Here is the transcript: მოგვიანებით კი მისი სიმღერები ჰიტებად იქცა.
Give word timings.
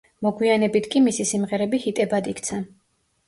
მოგვიანებით 0.27 0.87
კი 0.95 1.01
მისი 1.07 1.27
სიმღერები 1.33 1.81
ჰიტებად 1.85 2.31
იქცა. 2.35 2.61